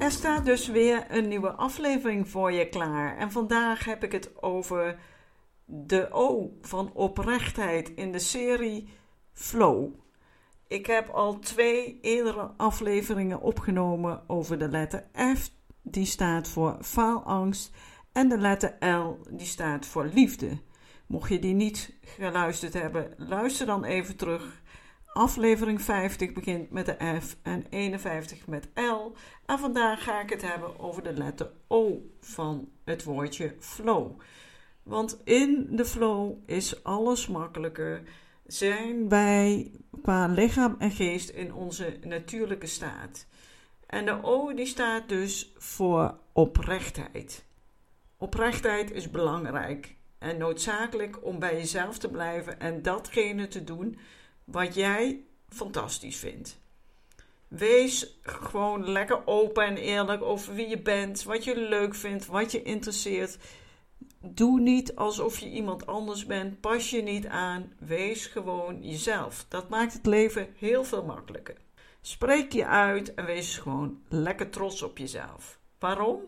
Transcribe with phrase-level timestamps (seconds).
[0.00, 3.16] Er staat dus weer een nieuwe aflevering voor je klaar.
[3.16, 4.98] En vandaag heb ik het over
[5.64, 8.88] de O van oprechtheid in de serie
[9.32, 9.94] Flow.
[10.66, 15.50] Ik heb al twee eerdere afleveringen opgenomen over de letter F,
[15.82, 17.70] die staat voor faalangst,
[18.12, 20.58] en de letter L, die staat voor liefde.
[21.06, 24.62] Mocht je die niet geluisterd hebben, luister dan even terug.
[25.12, 29.12] Aflevering 50 begint met de F en 51 met L.
[29.46, 34.20] En vandaag ga ik het hebben over de letter O van het woordje flow.
[34.82, 38.02] Want in de flow is alles makkelijker.
[38.46, 39.70] Zijn wij
[40.02, 43.26] qua lichaam en geest in onze natuurlijke staat.
[43.86, 47.44] En de O die staat dus voor oprechtheid.
[48.16, 53.98] Oprechtheid is belangrijk en noodzakelijk om bij jezelf te blijven en datgene te doen
[54.50, 56.58] wat jij fantastisch vindt.
[57.48, 62.52] Wees gewoon lekker open en eerlijk over wie je bent, wat je leuk vindt, wat
[62.52, 63.38] je interesseert.
[64.20, 66.60] Doe niet alsof je iemand anders bent.
[66.60, 67.72] Pas je niet aan.
[67.78, 69.46] Wees gewoon jezelf.
[69.48, 71.56] Dat maakt het leven heel veel makkelijker.
[72.00, 75.58] Spreek je uit en wees gewoon lekker trots op jezelf.
[75.78, 76.20] Waarom?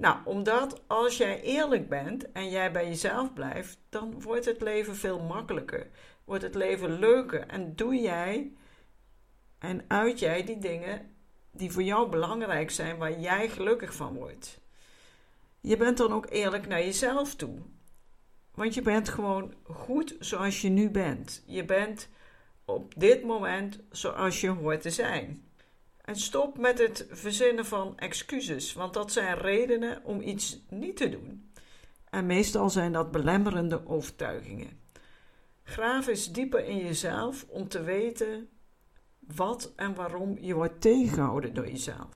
[0.00, 4.96] Nou, omdat als jij eerlijk bent en jij bij jezelf blijft, dan wordt het leven
[4.96, 5.90] veel makkelijker.
[6.24, 8.52] Wordt het leven leuker en doe jij
[9.58, 11.14] en uit jij die dingen
[11.50, 14.60] die voor jou belangrijk zijn, waar jij gelukkig van wordt.
[15.60, 17.58] Je bent dan ook eerlijk naar jezelf toe.
[18.54, 21.42] Want je bent gewoon goed zoals je nu bent.
[21.46, 22.08] Je bent
[22.64, 25.49] op dit moment zoals je hoort te zijn.
[26.10, 31.08] En stop met het verzinnen van excuses, want dat zijn redenen om iets niet te
[31.08, 31.52] doen.
[32.10, 34.80] En meestal zijn dat belemmerende overtuigingen.
[35.62, 38.48] Graaf eens dieper in jezelf om te weten
[39.18, 42.08] wat en waarom je wordt tegengehouden door jezelf.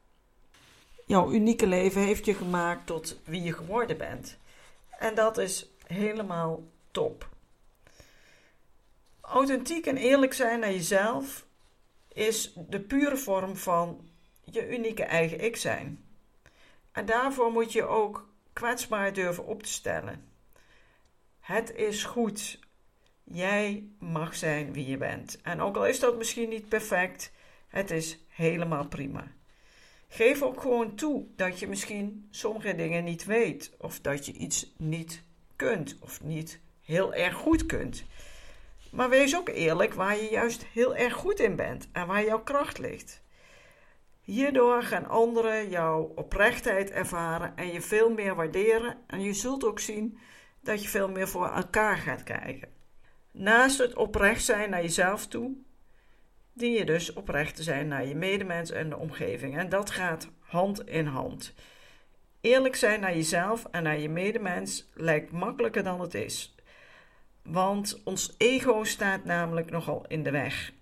[1.06, 4.38] Jouw unieke leven heeft je gemaakt tot wie je geworden bent.
[4.98, 7.28] En dat is helemaal top.
[9.20, 11.46] Authentiek en eerlijk zijn naar jezelf
[12.14, 14.08] is de pure vorm van
[14.44, 16.04] je unieke eigen ik zijn.
[16.92, 20.28] En daarvoor moet je ook kwetsbaar durven op te stellen.
[21.40, 22.58] Het is goed.
[23.24, 25.40] Jij mag zijn wie je bent.
[25.42, 27.32] En ook al is dat misschien niet perfect,
[27.68, 29.32] het is helemaal prima.
[30.08, 34.72] Geef ook gewoon toe dat je misschien sommige dingen niet weet, of dat je iets
[34.76, 35.22] niet
[35.56, 38.04] kunt, of niet heel erg goed kunt.
[38.94, 42.42] Maar wees ook eerlijk waar je juist heel erg goed in bent en waar jouw
[42.42, 43.22] kracht ligt.
[44.20, 48.96] Hierdoor gaan anderen jouw oprechtheid ervaren en je veel meer waarderen.
[49.06, 50.18] En je zult ook zien
[50.60, 52.68] dat je veel meer voor elkaar gaat kijken.
[53.30, 55.52] Naast het oprecht zijn naar jezelf toe,
[56.52, 59.58] dien je dus oprecht te zijn naar je medemens en de omgeving.
[59.58, 61.54] En dat gaat hand in hand.
[62.40, 66.53] Eerlijk zijn naar jezelf en naar je medemens lijkt makkelijker dan het is.
[67.48, 70.72] Want ons ego staat namelijk nogal in de weg.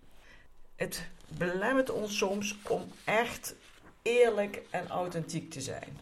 [0.77, 3.55] Het belemmert ons soms om echt
[4.03, 5.99] eerlijk en authentiek te zijn.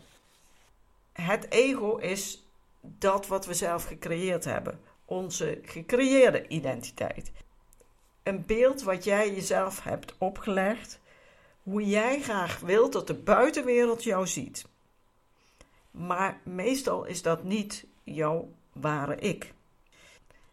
[1.12, 2.42] Het ego is
[2.80, 7.30] dat wat we zelf gecreëerd hebben, onze gecreëerde identiteit.
[8.22, 11.00] Een beeld wat jij jezelf hebt opgelegd,
[11.62, 14.64] hoe jij graag wilt dat de buitenwereld jou ziet.
[15.90, 19.52] Maar meestal is dat niet jouw ware ik.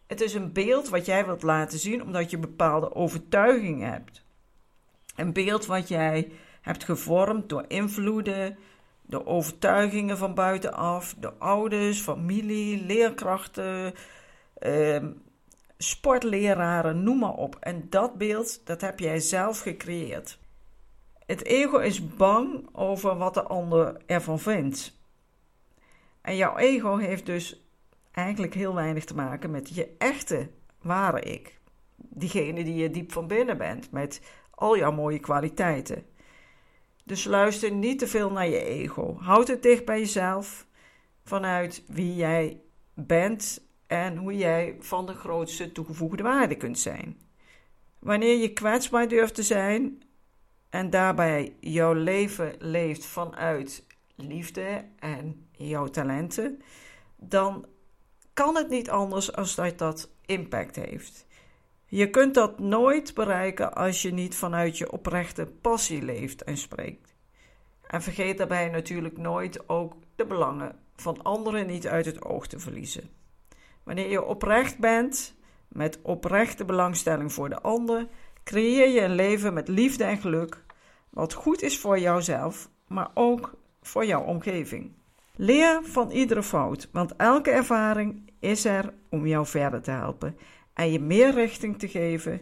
[0.08, 4.24] Het is een beeld wat jij wilt laten zien omdat je bepaalde overtuigingen hebt.
[5.16, 8.58] Een beeld wat jij hebt gevormd door invloeden,
[9.02, 13.94] door overtuigingen van buitenaf, door ouders, familie, leerkrachten,
[14.54, 15.04] eh,
[15.78, 17.56] sportleraren, noem maar op.
[17.60, 20.38] En dat beeld, dat heb jij zelf gecreëerd.
[21.26, 24.96] Het ego is bang over wat de ander ervan vindt.
[26.20, 27.67] En jouw ego heeft dus
[28.18, 30.48] eigenlijk heel weinig te maken met je echte,
[30.82, 31.60] ware ik.
[31.96, 34.20] Diegene die je diep van binnen bent, met
[34.50, 36.06] al jouw mooie kwaliteiten.
[37.04, 39.16] Dus luister niet te veel naar je ego.
[39.20, 40.66] Houd het dicht bij jezelf,
[41.24, 42.60] vanuit wie jij
[42.94, 47.18] bent en hoe jij van de grootste toegevoegde waarde kunt zijn.
[47.98, 50.02] Wanneer je kwetsbaar durft te zijn
[50.68, 56.62] en daarbij jouw leven leeft vanuit liefde en jouw talenten,
[57.16, 57.66] dan
[58.38, 61.26] kan het niet anders als dat dat impact heeft.
[61.86, 67.14] Je kunt dat nooit bereiken als je niet vanuit je oprechte passie leeft en spreekt.
[67.86, 72.58] En vergeet daarbij natuurlijk nooit ook de belangen van anderen niet uit het oog te
[72.58, 73.10] verliezen.
[73.82, 75.34] Wanneer je oprecht bent,
[75.68, 78.06] met oprechte belangstelling voor de ander,
[78.44, 80.64] creëer je een leven met liefde en geluk,
[81.10, 84.92] wat goed is voor jouzelf, maar ook voor jouw omgeving.
[85.36, 90.36] Leer van iedere fout, want elke ervaring is er om jou verder te helpen
[90.74, 92.40] en je meer richting te geven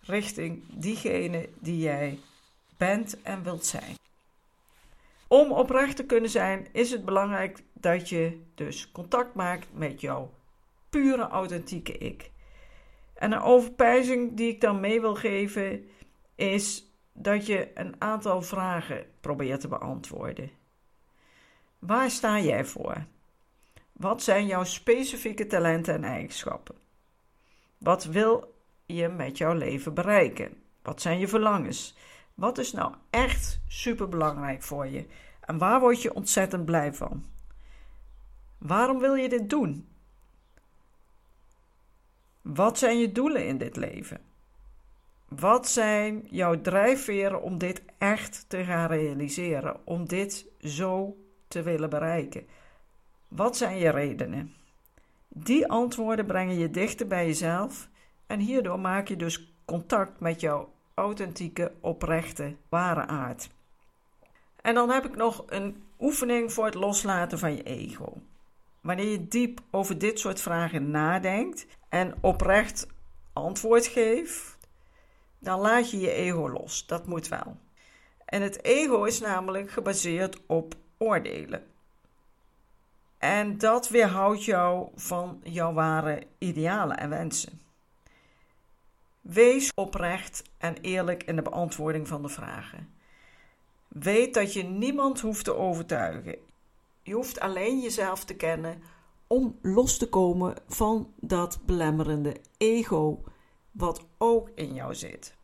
[0.00, 2.18] richting diegene die jij
[2.76, 3.94] bent en wilt zijn.
[5.26, 10.30] Om oprecht te kunnen zijn, is het belangrijk dat je dus contact maakt met jouw
[10.90, 12.30] pure authentieke ik.
[13.14, 15.88] En een overpijzing die ik dan mee wil geven
[16.34, 20.50] is dat je een aantal vragen probeert te beantwoorden.
[21.78, 23.04] Waar sta jij voor?
[23.98, 26.74] Wat zijn jouw specifieke talenten en eigenschappen?
[27.78, 28.54] Wat wil
[28.86, 30.62] je met jouw leven bereiken?
[30.82, 31.96] Wat zijn je verlangens?
[32.34, 35.06] Wat is nou echt super belangrijk voor je?
[35.40, 37.26] En waar word je ontzettend blij van?
[38.58, 39.88] Waarom wil je dit doen?
[42.42, 44.20] Wat zijn je doelen in dit leven?
[45.28, 49.80] Wat zijn jouw drijfveren om dit echt te gaan realiseren?
[49.84, 51.16] Om dit zo
[51.48, 52.46] te willen bereiken?
[53.28, 54.54] Wat zijn je redenen?
[55.28, 57.88] Die antwoorden brengen je dichter bij jezelf
[58.26, 63.50] en hierdoor maak je dus contact met jouw authentieke, oprechte, ware aard.
[64.62, 68.20] En dan heb ik nog een oefening voor het loslaten van je ego.
[68.80, 72.86] Wanneer je diep over dit soort vragen nadenkt en oprecht
[73.32, 74.58] antwoord geeft,
[75.38, 76.86] dan laat je je ego los.
[76.86, 77.56] Dat moet wel.
[78.24, 81.66] En het ego is namelijk gebaseerd op oordelen.
[83.18, 87.60] En dat weerhoudt jou van jouw ware idealen en wensen.
[89.20, 92.88] Wees oprecht en eerlijk in de beantwoording van de vragen.
[93.88, 96.36] Weet dat je niemand hoeft te overtuigen.
[97.02, 98.82] Je hoeft alleen jezelf te kennen
[99.26, 103.22] om los te komen van dat belemmerende ego
[103.70, 105.34] wat ook in jou zit.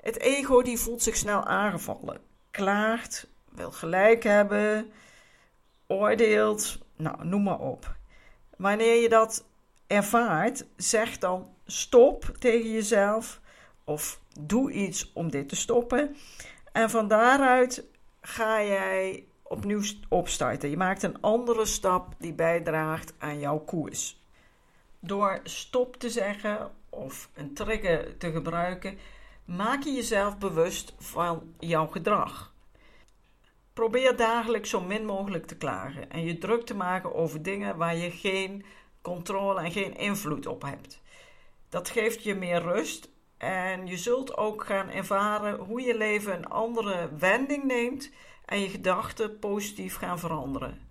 [0.00, 2.20] Het ego die voelt zich snel aangevallen,
[2.50, 4.90] klaagt, wil gelijk hebben,
[5.86, 7.96] oordeelt, nou noem maar op.
[8.56, 9.44] Wanneer je dat
[9.86, 13.40] ervaart, zeg dan stop tegen jezelf
[13.84, 16.16] of doe iets om dit te stoppen.
[16.72, 17.84] En van daaruit
[18.20, 20.70] ga jij opnieuw opstarten.
[20.70, 24.22] Je maakt een andere stap die bijdraagt aan jouw koers.
[25.00, 28.98] Door stop te zeggen of een trigger te gebruiken,
[29.44, 32.53] maak je jezelf bewust van jouw gedrag.
[33.74, 37.96] Probeer dagelijks zo min mogelijk te klagen en je druk te maken over dingen waar
[37.96, 38.64] je geen
[39.02, 41.02] controle en geen invloed op hebt.
[41.68, 46.46] Dat geeft je meer rust en je zult ook gaan ervaren hoe je leven een
[46.46, 48.10] andere wending neemt
[48.44, 50.88] en je gedachten positief gaan veranderen.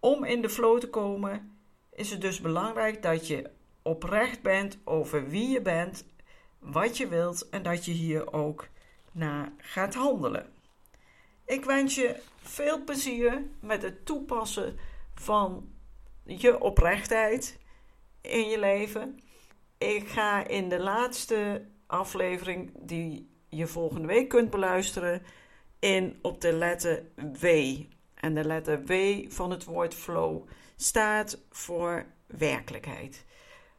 [0.00, 1.58] Om in de flow te komen
[1.92, 3.50] is het dus belangrijk dat je
[3.82, 6.06] oprecht bent over wie je bent,
[6.58, 8.68] wat je wilt en dat je hier ook
[9.12, 10.55] naar gaat handelen.
[11.46, 14.78] Ik wens je veel plezier met het toepassen
[15.14, 15.68] van
[16.24, 17.58] je oprechtheid
[18.20, 19.20] in je leven.
[19.78, 25.22] Ik ga in de laatste aflevering, die je volgende week kunt beluisteren,
[25.78, 27.04] in op de letter
[27.40, 27.46] W.
[28.14, 28.92] En de letter W
[29.28, 33.24] van het woord flow staat voor werkelijkheid.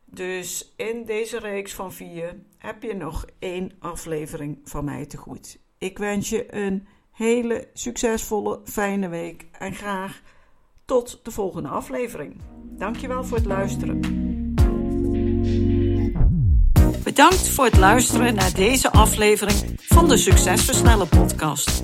[0.05, 5.59] Dus in deze reeks van vier heb je nog één aflevering van mij te goed.
[5.77, 10.21] Ik wens je een hele succesvolle, fijne week en graag
[10.85, 12.41] tot de volgende aflevering.
[12.63, 13.99] Dankjewel voor het luisteren.
[17.03, 21.83] Bedankt voor het luisteren naar deze aflevering van de Succesversnellen podcast.